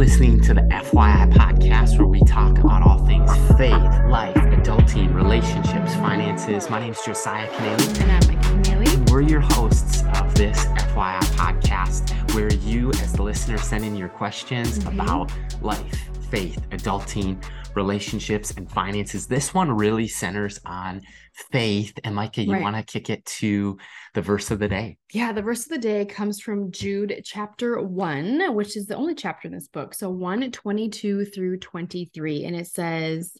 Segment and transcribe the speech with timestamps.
[0.00, 3.74] listening to the FYI podcast where we talk about all things faith,
[4.08, 6.70] life, adulting, relationships, finances.
[6.70, 8.00] My name is Josiah Canely.
[8.00, 9.10] And I'm Micah Canely.
[9.10, 14.08] We're your hosts of this FYI podcast where you, as the listener, send in your
[14.08, 15.00] questions mm-hmm.
[15.00, 17.42] about life, faith, adulting,
[17.74, 19.26] relationships, and finances.
[19.26, 21.02] This one really centers on
[21.50, 21.92] faith.
[22.04, 22.62] And Micah, you right.
[22.62, 23.78] want to kick it to
[24.14, 24.98] the verse of the day?
[25.12, 29.14] Yeah, the verse of the day comes from Jude chapter 1, which is the only
[29.14, 29.94] chapter in this book.
[29.94, 32.44] So 1 22 through 23.
[32.44, 33.36] And it says,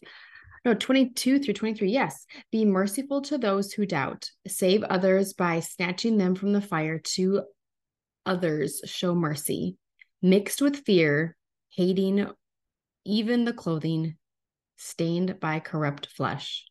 [0.63, 1.89] no, 22 through 23.
[1.89, 2.25] Yes.
[2.51, 4.29] Be merciful to those who doubt.
[4.47, 6.99] Save others by snatching them from the fire.
[6.99, 7.43] To
[8.25, 9.77] others, show mercy.
[10.21, 11.35] Mixed with fear,
[11.69, 12.27] hating
[13.05, 14.17] even the clothing
[14.77, 16.65] stained by corrupt flesh.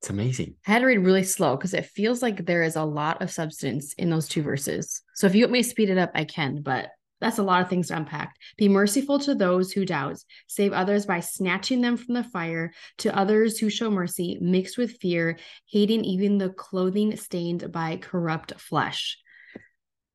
[0.00, 0.56] It's amazing.
[0.66, 3.30] I had to read really slow because it feels like there is a lot of
[3.30, 5.02] substance in those two verses.
[5.14, 6.88] So if you want me to speed it up, I can, but
[7.20, 8.34] that's a lot of things to unpack.
[8.58, 10.18] Be merciful to those who doubt.
[10.48, 12.72] Save others by snatching them from the fire.
[12.98, 18.60] To others who show mercy, mixed with fear, hating even the clothing stained by corrupt
[18.60, 19.18] flesh.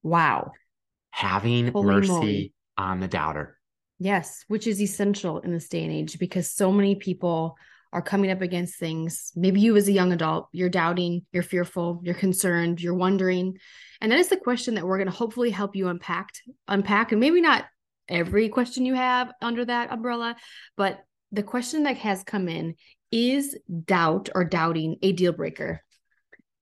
[0.04, 0.52] Wow.
[1.12, 2.54] Having Holy mercy moly.
[2.78, 3.57] on the doubter.
[4.00, 7.58] Yes, which is essential in this day and age because so many people
[7.94, 9.32] are coming up against things.
[9.36, 13.58] Maybe you, as a young adult, you're doubting, you're fearful, you're concerned, you're wondering.
[14.02, 16.30] And that is the question that we're going to hopefully help you unpack,
[16.68, 17.66] unpack, and maybe not
[18.10, 20.36] every question you have under that umbrella,
[20.76, 21.00] but
[21.32, 22.76] the question that has come in
[23.12, 25.82] is doubt or doubting a deal breaker?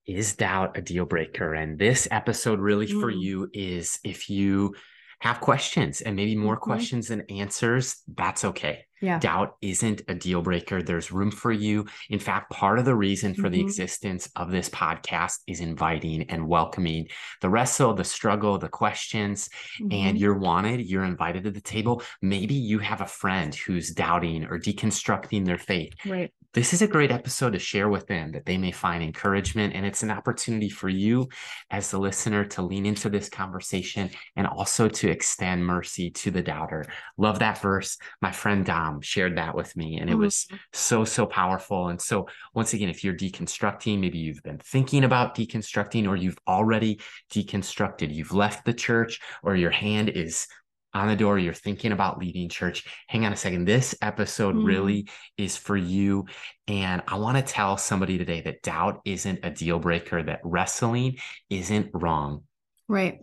[0.07, 1.53] Is doubt a deal breaker?
[1.53, 3.01] And this episode, really mm.
[3.01, 4.75] for you, is if you
[5.19, 6.63] have questions and maybe more mm-hmm.
[6.63, 8.85] questions than answers, that's okay.
[9.01, 9.19] Yeah.
[9.19, 10.81] Doubt isn't a deal breaker.
[10.81, 11.85] There's room for you.
[12.09, 13.51] In fact, part of the reason for mm-hmm.
[13.51, 17.07] the existence of this podcast is inviting and welcoming
[17.41, 19.49] the wrestle, the struggle, the questions,
[19.79, 19.91] mm-hmm.
[19.91, 22.01] and you're wanted, you're invited to the table.
[22.21, 25.93] Maybe you have a friend who's doubting or deconstructing their faith.
[26.05, 29.75] Right this is a great episode to share with them that they may find encouragement.
[29.75, 31.27] And it's an opportunity for you
[31.69, 36.41] as the listener to lean into this conversation and also to extend mercy to the
[36.41, 36.85] doubter.
[37.17, 37.97] Love that verse.
[38.21, 40.55] My friend Dom shared that with me, and it was mm-hmm.
[40.71, 41.89] so, so powerful.
[41.89, 46.39] And so, once again, if you're deconstructing, maybe you've been thinking about deconstructing or you've
[46.47, 47.01] already
[47.33, 50.47] deconstructed, you've left the church or your hand is
[50.95, 53.65] on the door, you're thinking about leaving church, hang on a second.
[53.65, 54.65] This episode mm.
[54.65, 56.25] really is for you.
[56.67, 61.17] And I want to tell somebody today that doubt isn't a deal breaker, that wrestling
[61.49, 62.43] isn't wrong.
[62.87, 63.19] Right.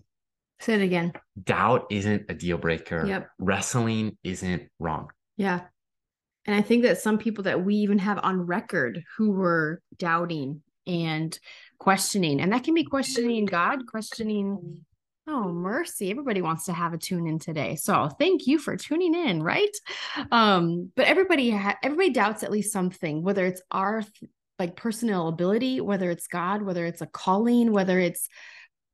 [0.60, 1.12] Say it again.
[1.42, 3.06] Doubt isn't a deal breaker.
[3.06, 3.28] Yep.
[3.38, 5.08] Wrestling isn't wrong.
[5.36, 5.62] Yeah.
[6.44, 10.62] And I think that some people that we even have on record who were doubting
[10.86, 11.36] and
[11.78, 14.84] questioning, and that can be questioning God, questioning
[15.34, 16.10] Oh, mercy.
[16.10, 17.76] Everybody wants to have a tune in today.
[17.76, 19.74] So thank you for tuning in, right?
[20.30, 24.04] Um, but everybody ha- everybody doubts at least something, whether it's our
[24.58, 28.28] like personal ability, whether it's God, whether it's a calling, whether it's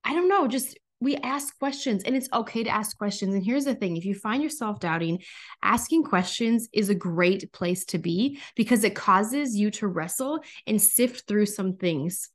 [0.05, 3.35] I don't know, just we ask questions and it's okay to ask questions.
[3.35, 5.21] And here's the thing if you find yourself doubting,
[5.61, 10.39] asking questions is a great place to be because it causes you to wrestle
[10.69, 12.31] and sift through some things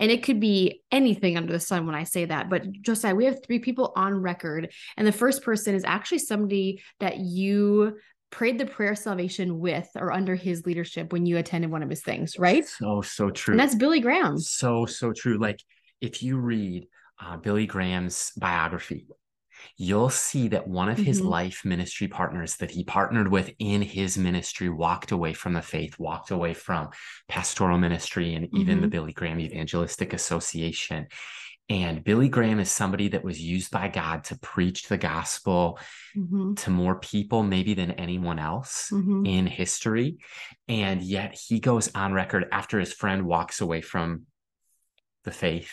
[0.00, 2.48] and it could be anything under the sun when I say that.
[2.48, 4.72] But Josiah, we have three people on record.
[4.96, 7.98] And the first person is actually somebody that you
[8.30, 11.90] prayed the prayer of salvation with or under his leadership when you attended one of
[11.90, 12.66] his things, right?
[12.66, 13.52] So, so true.
[13.52, 14.38] And that's Billy Graham.
[14.38, 15.38] So, so true.
[15.38, 15.60] Like
[16.00, 16.86] if you read
[17.22, 19.06] uh, Billy Graham's biography,
[19.76, 21.28] you'll see that one of his mm-hmm.
[21.28, 25.98] life ministry partners that he partnered with in his ministry walked away from the faith,
[25.98, 26.90] walked away from
[27.28, 28.82] pastoral ministry and even mm-hmm.
[28.82, 31.06] the Billy Graham Evangelistic Association.
[31.70, 35.78] And Billy Graham is somebody that was used by God to preach the gospel
[36.16, 36.54] mm-hmm.
[36.54, 39.24] to more people, maybe than anyone else mm-hmm.
[39.24, 40.18] in history.
[40.66, 44.26] And yet he goes on record after his friend walks away from
[45.22, 45.70] the faith.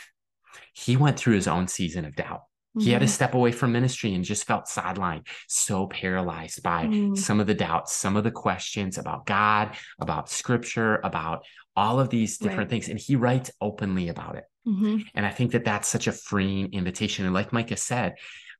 [0.72, 2.42] He went through his own season of doubt.
[2.80, 3.12] He had to mm-hmm.
[3.12, 7.18] step away from ministry and just felt sidelined, so paralyzed by mm.
[7.18, 11.46] some of the doubts, some of the questions about God, about scripture, about
[11.76, 12.70] all of these different right.
[12.70, 12.90] things.
[12.90, 14.46] And he writes openly about it.
[14.68, 14.98] Mm-hmm.
[15.16, 17.26] And I think that that's such a freeing invitation.
[17.26, 18.16] And like Micah said,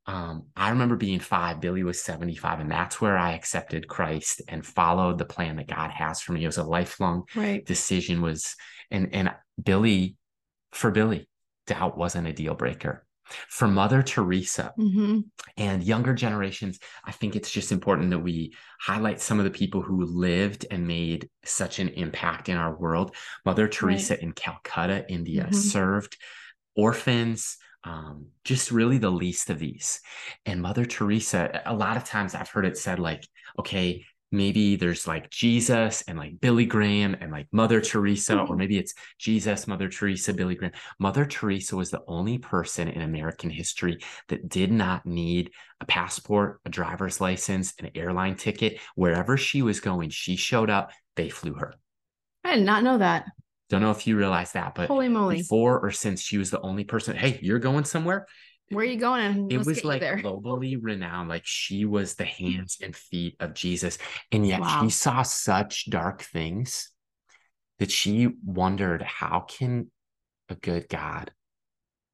[0.06, 4.64] um, I remember being five, Billy was 75, and that's where I accepted Christ and
[4.64, 6.42] followed the plan that God has for me.
[6.42, 7.64] It was a lifelong right.
[7.66, 8.56] decision was,
[8.90, 10.16] and, and Billy,
[10.72, 11.28] for Billy,
[11.66, 13.04] doubt wasn't a deal breaker
[13.48, 15.20] for Mother Teresa mm-hmm.
[15.56, 19.82] and younger generations, I think it's just important that we highlight some of the people
[19.82, 23.14] who lived and made such an impact in our world.
[23.44, 24.22] Mother Teresa right.
[24.22, 25.54] in Calcutta, India, mm-hmm.
[25.54, 26.16] served
[26.76, 30.00] orphans, um, just really the least of these.
[30.46, 33.26] And Mother Teresa, a lot of times I've heard it said, like,
[33.58, 38.52] okay, maybe there's like Jesus and like Billy Graham and like Mother Teresa, mm-hmm.
[38.52, 40.72] or maybe it's Jesus, Mother Teresa, Billy Graham.
[40.98, 43.98] Mother Teresa was the only person in American history
[44.28, 48.80] that did not need a passport, a driver's license, an airline ticket.
[48.94, 51.74] Wherever she was going, she showed up, they flew her.
[52.44, 53.26] I did not know that.
[53.68, 56.60] Don't know if you realize that, but holy moly, before or since she was the
[56.62, 57.16] only person.
[57.16, 58.26] Hey, you're going somewhere.
[58.70, 59.50] Where are you going?
[59.50, 61.28] It was like globally renowned.
[61.28, 63.98] Like she was the hands and feet of Jesus,
[64.30, 64.80] and yet wow.
[64.82, 66.90] she saw such dark things
[67.78, 69.90] that she wondered, how can
[70.48, 71.30] a good God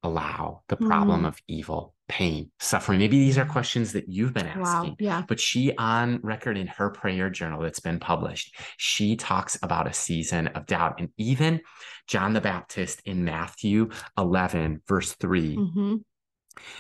[0.03, 1.29] allow the problem mm.
[1.29, 2.99] of evil, pain, suffering?
[2.99, 4.91] Maybe these are questions that you've been asking.
[4.91, 4.97] Wow.
[4.99, 5.23] Yeah.
[5.27, 9.95] But she, on record in her prayer journal that's been published, she talks about a
[9.95, 11.01] season of doubt.
[11.01, 11.63] And even
[12.07, 15.57] John the Baptist in Matthew 11, verse 3.
[15.57, 15.95] Mm-hmm.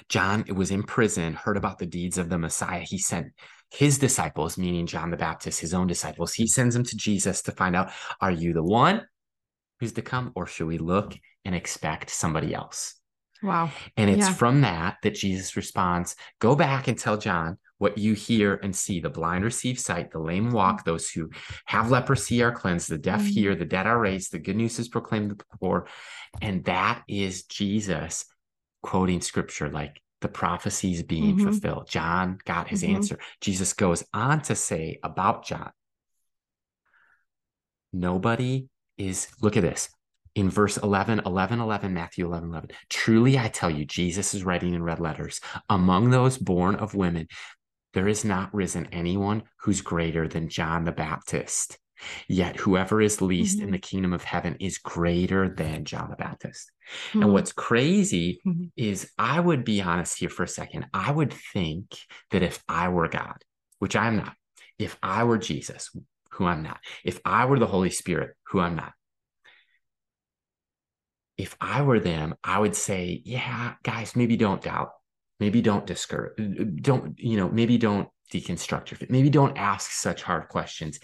[0.08, 2.80] John was in prison, heard about the deeds of the Messiah.
[2.80, 3.32] He sent
[3.70, 7.52] his disciples, meaning John the Baptist, his own disciples, he sends them to Jesus to
[7.52, 7.90] find out,
[8.20, 9.02] are you the one
[9.80, 12.94] who's to come, or should we look and expect somebody else?
[13.42, 13.70] Wow.
[13.96, 14.32] And it's yeah.
[14.32, 19.00] from that that Jesus responds Go back and tell John what you hear and see.
[19.00, 21.30] The blind receive sight, the lame walk, those who
[21.66, 23.30] have leprosy are cleansed, the deaf mm-hmm.
[23.30, 25.88] hear, the dead are raised, the good news is proclaimed to the poor.
[26.40, 28.24] And that is Jesus
[28.84, 31.44] quoting scripture like the prophecies being mm-hmm.
[31.50, 31.88] fulfilled.
[31.88, 32.96] John got his mm-hmm.
[32.96, 33.18] answer.
[33.40, 35.70] Jesus goes on to say about John
[37.94, 39.88] nobody is, look at this
[40.34, 42.70] in verse 11, 11, 11, Matthew 11, 11.
[42.90, 45.40] Truly I tell you, Jesus is writing in red letters,
[45.70, 47.28] among those born of women,
[47.94, 51.78] there is not risen anyone who's greater than John the Baptist.
[52.28, 53.66] Yet whoever is least mm-hmm.
[53.66, 56.70] in the kingdom of heaven is greater than John the Baptist.
[57.10, 57.22] Mm-hmm.
[57.22, 58.66] And what's crazy mm-hmm.
[58.76, 60.86] is I would be honest here for a second.
[60.92, 61.96] I would think
[62.30, 63.36] that if I were God,
[63.78, 64.34] which I'm not,
[64.78, 65.90] if I were Jesus,
[66.30, 68.92] who I'm not, if I were the Holy Spirit, who I'm not,
[71.36, 74.90] if I were them, I would say, yeah, guys, maybe don't doubt.
[75.40, 76.36] Maybe don't discourage.
[76.80, 79.10] Don't, you know, maybe don't deconstruct your faith.
[79.10, 81.00] Maybe don't ask such hard questions.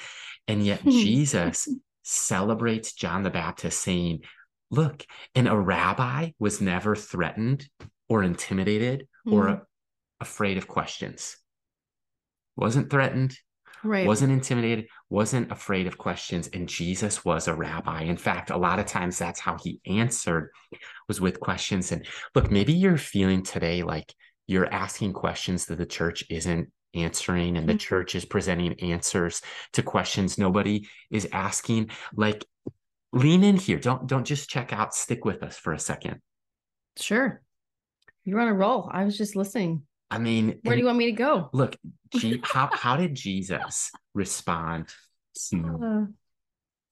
[0.50, 1.68] And yet Jesus
[2.02, 4.22] celebrates John the Baptist saying,
[4.68, 5.06] look,
[5.36, 7.68] and a rabbi was never threatened
[8.08, 9.32] or intimidated mm-hmm.
[9.32, 9.54] or hmm.
[10.20, 11.36] afraid of questions.
[12.56, 13.38] Wasn't threatened,
[13.84, 14.08] right.
[14.08, 16.48] wasn't intimidated, wasn't afraid of questions.
[16.52, 18.02] And Jesus was a rabbi.
[18.02, 20.50] In fact, a lot of times that's how he answered
[21.06, 21.92] was with questions.
[21.92, 22.04] And
[22.34, 24.12] look, maybe you're feeling today like
[24.48, 27.78] you're asking questions that the church isn't answering and the mm-hmm.
[27.78, 29.42] church is presenting answers
[29.72, 32.44] to questions nobody is asking like
[33.12, 36.20] lean in here don't don't just check out stick with us for a second
[36.98, 37.42] sure
[38.24, 41.06] you're on a roll i was just listening I mean, where do you want me
[41.06, 41.50] to go?
[41.52, 41.76] Look,
[42.16, 44.88] G- how how did Jesus respond
[45.50, 46.12] to uh,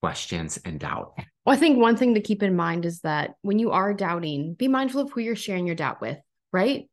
[0.00, 1.14] questions and doubt?
[1.44, 4.54] Well, I think one thing to keep in mind is that when you are doubting,
[4.54, 6.18] be mindful of who you're sharing your doubt with,
[6.52, 6.88] right?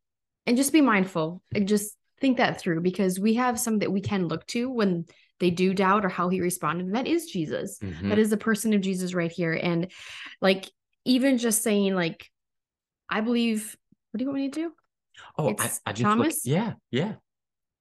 [0.46, 4.00] And just be mindful and just think that through because we have some that we
[4.00, 5.06] can look to when
[5.38, 6.86] they do doubt or how he responded.
[6.86, 7.78] And that is Jesus.
[7.78, 8.08] Mm-hmm.
[8.08, 9.52] That is the person of Jesus right here.
[9.52, 9.90] And
[10.40, 10.70] like
[11.04, 12.30] even just saying, like,
[13.08, 13.76] I believe,
[14.10, 14.72] what do you want me to do?
[15.38, 16.46] Oh, I, I, just Thomas.
[16.46, 17.14] Look, yeah, yeah.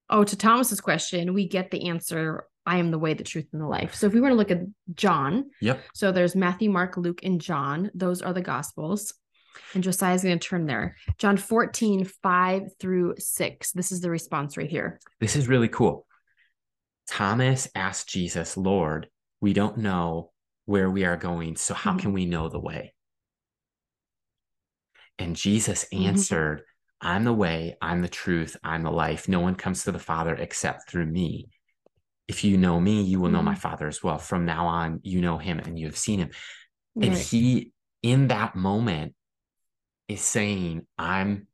[0.09, 2.45] Oh, to Thomas's question, we get the answer.
[2.65, 3.95] I am the way, the truth, and the life.
[3.95, 4.61] So if we were to look at
[4.95, 5.81] John, yep.
[5.93, 7.91] So there's Matthew, Mark, Luke, and John.
[7.93, 9.13] Those are the Gospels.
[9.73, 10.95] And Josiah's going to turn there.
[11.17, 13.71] John 14, 5 through 6.
[13.71, 14.99] This is the response right here.
[15.19, 16.05] This is really cool.
[17.07, 19.07] Thomas asked Jesus, Lord,
[19.41, 20.31] we don't know
[20.65, 21.55] where we are going.
[21.55, 21.99] So how mm-hmm.
[21.99, 22.93] can we know the way?
[25.19, 26.07] And Jesus mm-hmm.
[26.07, 27.07] answered, mm-hmm.
[27.07, 29.29] I'm the way, I'm the truth, I'm the life.
[29.29, 31.49] No one comes to the Father except through me.
[32.27, 33.45] If you know me, you will know mm-hmm.
[33.45, 34.17] my Father as well.
[34.17, 36.31] From now on, you know him and you have seen him.
[36.95, 37.09] Right.
[37.09, 37.71] And he,
[38.01, 39.13] in that moment,
[40.07, 41.47] is saying, I'm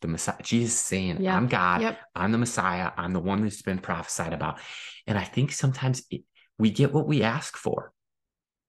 [0.00, 0.36] the Messiah.
[0.42, 1.34] Jesus saying, yep.
[1.34, 1.82] I'm God.
[1.82, 1.98] Yep.
[2.14, 2.90] I'm the Messiah.
[2.96, 4.60] I'm the one that's been prophesied about.
[5.06, 6.22] And I think sometimes it,
[6.58, 7.94] we get what we ask for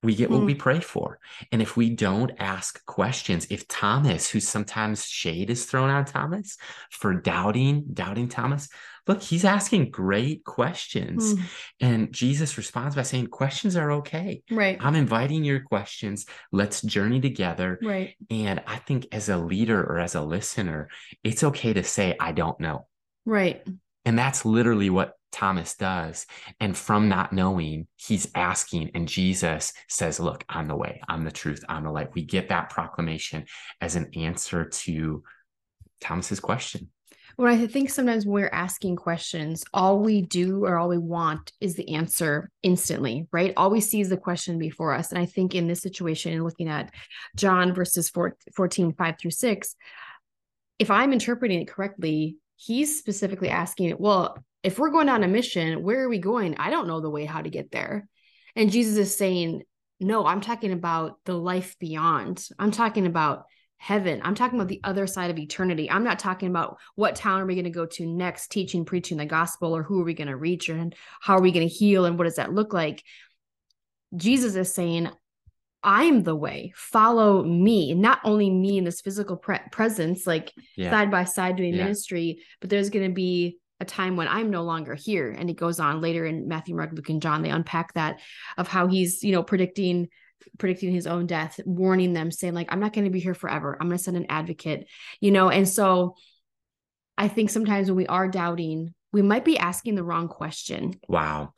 [0.05, 0.45] we get what mm.
[0.45, 1.19] we pray for.
[1.51, 6.57] And if we don't ask questions, if Thomas, who sometimes shade is thrown on Thomas
[6.91, 8.69] for doubting, doubting Thomas,
[9.07, 11.33] look, he's asking great questions.
[11.33, 11.41] Mm.
[11.79, 14.43] And Jesus responds by saying, Questions are okay.
[14.49, 14.77] Right.
[14.79, 16.25] I'm inviting your questions.
[16.51, 17.79] Let's journey together.
[17.81, 18.15] Right.
[18.29, 20.89] And I think as a leader or as a listener,
[21.23, 22.87] it's okay to say, I don't know.
[23.25, 23.65] Right.
[24.05, 26.25] And that's literally what Thomas does.
[26.59, 31.31] And from not knowing, he's asking, and Jesus says, Look, I'm the way, I'm the
[31.31, 32.13] truth, I'm the light.
[32.13, 33.45] We get that proclamation
[33.81, 35.23] as an answer to
[36.01, 36.89] Thomas's question.
[37.37, 41.51] Well, I think sometimes when we're asking questions, all we do or all we want
[41.59, 43.53] is the answer instantly, right?
[43.57, 45.11] All we see is the question before us.
[45.11, 46.93] And I think in this situation, looking at
[47.35, 49.75] John verses 14, 5 through 6,
[50.79, 55.83] if I'm interpreting it correctly, he's specifically asking, well, if we're going on a mission,
[55.83, 56.55] where are we going?
[56.57, 58.07] I don't know the way how to get there.
[58.55, 59.63] And Jesus is saying,
[59.99, 62.47] no, I'm talking about the life beyond.
[62.57, 63.43] I'm talking about
[63.85, 64.19] heaven.
[64.23, 65.91] I'm talking about the other side of eternity.
[65.91, 69.17] I'm not talking about what town are we going to go to next, teaching, preaching
[69.17, 71.73] the gospel, or who are we going to reach, and how are we going to
[71.73, 73.03] heal, and what does that look like?
[74.15, 75.11] Jesus is saying,
[75.83, 76.73] I'm the way.
[76.75, 77.93] Follow me.
[77.93, 80.89] Not only me in this physical pre- presence, like yeah.
[80.89, 81.83] side by side doing yeah.
[81.83, 85.29] ministry, but there's going to be a time when I'm no longer here.
[85.29, 87.43] And it goes on later in Matthew, Mark, Luke, and John.
[87.43, 88.19] They unpack that
[88.57, 90.07] of how he's, you know, predicting
[90.57, 93.77] predicting his own death, warning them, saying, like, I'm not going to be here forever.
[93.79, 94.87] I'm going to send an advocate,
[95.19, 95.49] you know.
[95.49, 96.15] And so
[97.17, 100.99] I think sometimes when we are doubting, we might be asking the wrong question.
[101.07, 101.53] Wow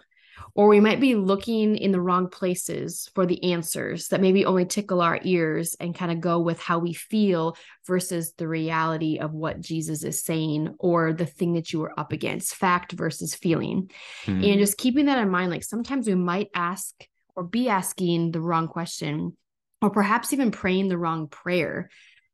[0.55, 4.65] or we might be looking in the wrong places for the answers that maybe only
[4.65, 7.55] tickle our ears and kind of go with how we feel
[7.85, 12.11] versus the reality of what Jesus is saying or the thing that you are up
[12.11, 13.91] against, fact versus feeling.
[14.25, 14.43] Mm-hmm.
[14.43, 16.93] And just keeping that in mind, like sometimes we might ask
[17.37, 19.37] or be asking the wrong question,
[19.81, 21.89] or perhaps even praying the wrong prayer.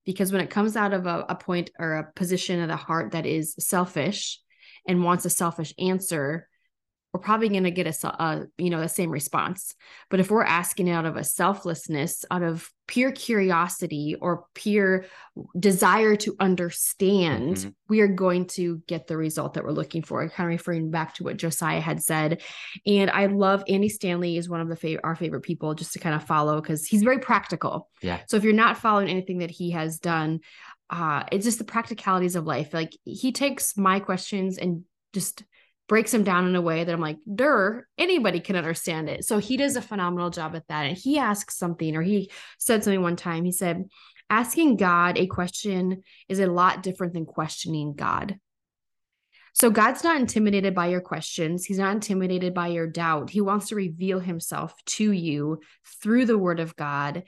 [0.05, 3.11] Because when it comes out of a, a point or a position of the heart
[3.11, 4.39] that is selfish
[4.87, 6.47] and wants a selfish answer,
[7.13, 9.75] we're probably going to get a, a, you know the same response.
[10.09, 15.05] But if we're asking out of a selflessness out of pure curiosity or pure
[15.57, 17.69] desire to understand mm-hmm.
[17.87, 21.13] we are going to get the result that we're looking for kind of referring back
[21.13, 22.41] to what josiah had said.
[22.85, 25.99] And i love andy stanley is one of the fav- our favorite people just to
[25.99, 27.89] kind of follow because he's very practical.
[28.01, 28.19] Yeah.
[28.27, 30.39] So if you're not following anything that he has done
[30.89, 32.73] uh it's just the practicalities of life.
[32.73, 35.43] Like he takes my questions and just
[35.93, 39.37] breaks them down in a way that I'm like, "Der, anybody can understand it." So
[39.37, 40.87] he does a phenomenal job at that.
[40.87, 43.45] And he asks something, or he said something one time.
[43.45, 43.85] He said,
[44.27, 48.39] "Asking God a question is a lot different than questioning God."
[49.53, 51.63] So God's not intimidated by your questions.
[51.63, 53.29] He's not intimidated by your doubt.
[53.29, 55.59] He wants to reveal himself to you
[56.01, 57.21] through the word of God.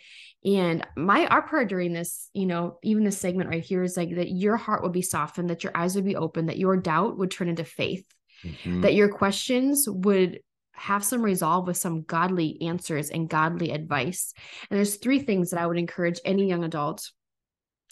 [0.44, 4.16] And my our prayer during this, you know, even this segment right here is like
[4.16, 7.20] that your heart would be softened, that your eyes would be open, that your doubt
[7.20, 8.06] would turn into faith
[8.46, 8.82] mm-hmm.
[8.82, 10.40] that your questions would
[10.74, 14.34] have some resolve with some godly answers and godly advice.
[14.70, 17.10] And there's three things that I would encourage any young adult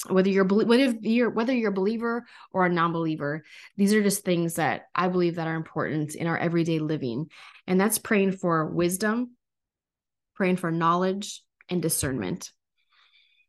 [0.10, 3.43] whether you're whether you're whether you're a believer or a non-believer
[3.77, 7.27] these are just things that i believe that are important in our everyday living
[7.67, 9.31] and that's praying for wisdom
[10.36, 12.51] praying for knowledge and discernment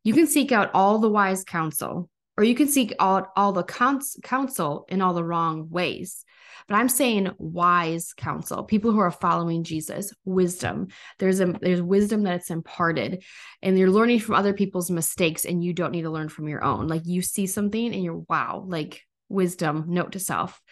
[0.04, 3.64] you can seek out all the wise counsel or you can seek out all the
[3.64, 6.24] counsel in all the wrong ways
[6.66, 10.88] but I'm saying wise counsel, people who are following Jesus, wisdom.
[11.18, 13.22] There's a there's wisdom that's imparted,
[13.62, 16.64] and you're learning from other people's mistakes, and you don't need to learn from your
[16.64, 16.88] own.
[16.88, 19.02] Like you see something and you're wow, like
[19.34, 20.62] wisdom, note to self.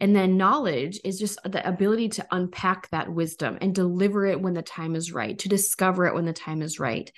[0.00, 4.54] And then knowledge is just the ability to unpack that wisdom and deliver it when
[4.54, 7.12] the time is right, to discover it when the time is right.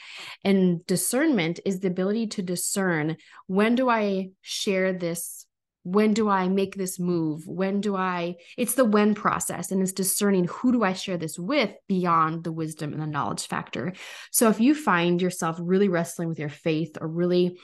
[0.44, 5.46] And discernment is the ability to discern when do I share this
[5.84, 7.42] when do I make this move?
[7.46, 8.36] When do I?
[8.56, 12.52] It's the when process and it's discerning who do I share this with beyond the
[12.52, 13.92] wisdom and the knowledge factor.
[14.30, 17.58] So if you find yourself really wrestling with your faith or really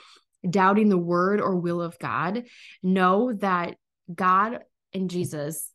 [0.49, 2.45] doubting the word or will of God,
[2.83, 3.77] know that
[4.13, 4.61] God
[4.93, 5.71] and Jesus,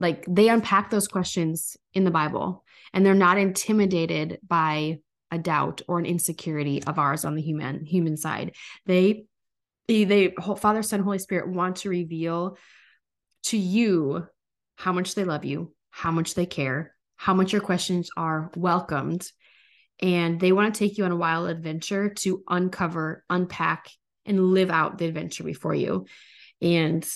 [0.00, 4.98] like they unpack those questions in the Bible and they're not intimidated by
[5.30, 8.54] a doubt or an insecurity of ours on the human human side.
[8.86, 9.24] They
[9.88, 12.56] they father son holy spirit want to reveal
[13.44, 14.26] to you
[14.76, 19.26] how much they love you how much they care how much your questions are welcomed
[20.02, 23.88] and they want to take you on a wild adventure to uncover unpack
[24.26, 26.04] and live out the adventure before you
[26.60, 27.08] and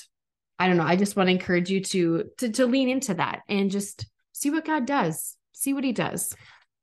[0.58, 3.40] i don't know i just want to encourage you to to, to lean into that
[3.48, 6.34] and just see what god does see what he does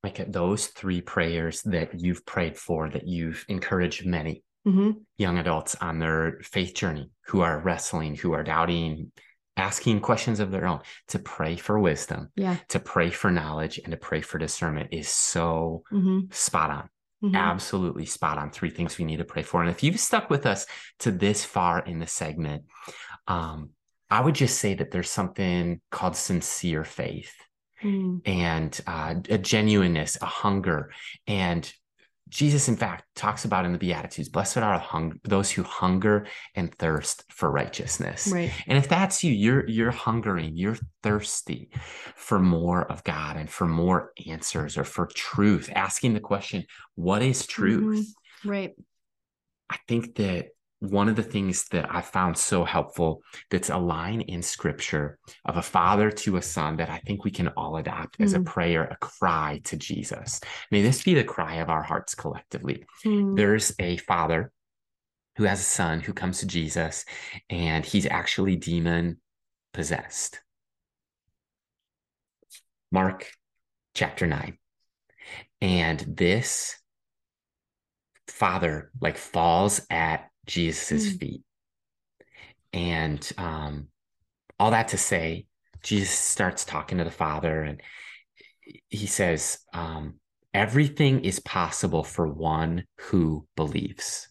[0.04, 4.92] like those three prayers that you've prayed for that you've encouraged many mm-hmm.
[5.18, 9.12] young adults on their faith journey who are wrestling, who are doubting,
[9.58, 10.80] asking questions of their own
[11.10, 12.58] to pray for wisdom, yeah.
[12.70, 16.22] to pray for knowledge, and to pray for discernment is so mm-hmm.
[16.32, 16.90] spot on.
[17.24, 17.36] Mm-hmm.
[17.36, 18.52] Absolutely spot on.
[18.52, 19.62] Three things we need to pray for.
[19.62, 20.66] And if you've stuck with us
[21.00, 22.64] to this far in the segment,
[23.28, 23.70] um,
[24.10, 27.34] I would just say that there's something called sincere faith
[27.82, 28.22] mm.
[28.26, 30.92] and uh, a genuineness, a hunger.
[31.26, 31.72] And
[32.30, 36.26] Jesus, in fact, talks about in the Beatitudes, blessed are hung- those who hunger
[36.56, 38.28] and thirst for righteousness.
[38.28, 38.52] Right.
[38.66, 41.70] And if that's you, you're you're hungering, you're thirsty
[42.16, 46.66] for more of God and for more answers or for truth, asking the question,
[46.96, 48.08] what is truth?
[48.44, 48.50] Mm-hmm.
[48.50, 48.74] Right.
[49.70, 50.48] I think that
[50.84, 55.56] one of the things that I found so helpful that's a line in scripture of
[55.56, 58.26] a father to a son that I think we can all adopt mm.
[58.26, 58.46] as a mm.
[58.46, 60.42] prayer, a cry to Jesus.
[60.72, 62.84] May this be the cry of our hearts collectively.
[63.06, 63.38] Mm.
[63.38, 64.52] There's a father
[65.38, 67.06] who has a son who comes to Jesus
[67.50, 69.22] and he's actually demon
[69.74, 70.42] possessed.
[72.92, 73.32] Mark
[73.96, 74.58] chapter 9.
[75.62, 76.76] And this
[78.28, 81.20] father like falls at Jesus's mm.
[81.20, 81.42] feet.
[82.72, 83.88] And um,
[84.60, 85.46] all that to say,
[85.84, 87.82] Jesus starts talking to the Father and
[88.90, 90.16] he says, um,
[90.54, 94.28] Everything is possible for one who believes.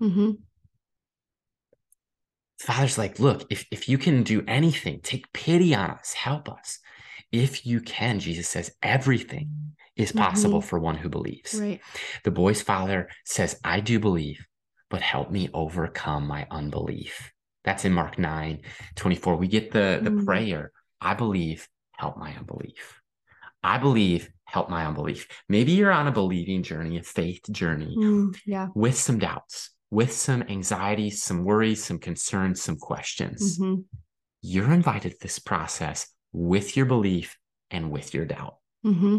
[0.00, 0.32] Mm-hmm.
[2.60, 6.78] Father's like, Look, if, if you can do anything, take pity on us, help us.
[7.30, 10.68] If you can, Jesus says, everything is possible mm-hmm.
[10.68, 11.54] for one who believes.
[11.60, 11.80] Right.
[12.24, 14.46] The boy's father says, I do believe
[14.90, 17.32] but help me overcome my unbelief.
[17.64, 18.60] That's in Mark 9
[18.96, 19.36] 24.
[19.36, 20.24] We get the, the mm.
[20.24, 23.00] prayer, I believe, help my unbelief.
[23.62, 25.28] I believe, help my unbelief.
[25.48, 28.68] Maybe you're on a believing journey, a faith journey, mm, yeah.
[28.74, 33.58] with some doubts, with some anxieties, some worries, some concerns, some questions.
[33.58, 33.82] Mm-hmm.
[34.42, 37.36] You're invited to this process with your belief
[37.70, 38.56] and with your doubt.
[38.86, 39.18] Mm-hmm.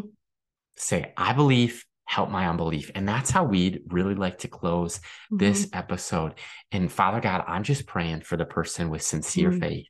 [0.77, 2.89] Say, I believe, help my unbelief.
[2.96, 5.38] And that's how we'd really like to close mm-hmm.
[5.38, 6.34] this episode.
[6.72, 9.60] And Father God, I'm just praying for the person with sincere mm-hmm.
[9.60, 9.86] faith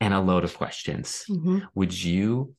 [0.00, 1.24] and a load of questions.
[1.28, 1.58] Mm-hmm.
[1.74, 2.54] Would you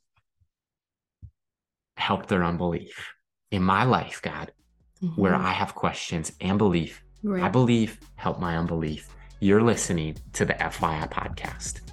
[1.95, 3.13] help their unbelief
[3.49, 4.51] in my life, God,
[5.15, 5.45] where mm-hmm.
[5.45, 7.01] I have questions and belief?
[7.23, 7.43] Right.
[7.43, 9.07] I believe, help my unbelief.
[9.39, 11.92] You're listening to the FYI podcast.